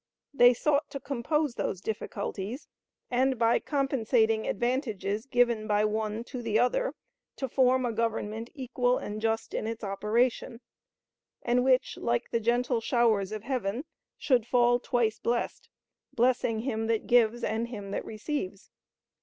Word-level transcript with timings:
They 0.33 0.55
sought 0.55 0.89
to 0.89 0.99
compose 0.99 1.53
those 1.53 1.79
difficulties, 1.79 2.67
and, 3.11 3.37
by 3.37 3.59
compensating 3.59 4.47
advantages 4.47 5.27
given 5.27 5.67
by 5.67 5.85
one 5.85 6.23
to 6.23 6.41
the 6.41 6.57
other, 6.57 6.95
to 7.35 7.47
form 7.47 7.85
a 7.85 7.91
Government 7.93 8.49
equal 8.55 8.97
and 8.97 9.21
just 9.21 9.53
in 9.53 9.67
its 9.67 9.83
operation, 9.83 10.59
and 11.43 11.63
which, 11.63 11.97
like 11.97 12.31
the 12.31 12.39
gentle 12.39 12.81
showers 12.81 13.31
of 13.31 13.43
heaven, 13.43 13.85
should 14.17 14.47
fall 14.47 14.79
twice 14.79 15.19
blessed, 15.19 15.69
blessing 16.11 16.61
him 16.61 16.87
that 16.87 17.05
gives 17.05 17.43
and 17.43 17.67
him 17.67 17.91
that 17.91 18.03
receives. 18.03 18.71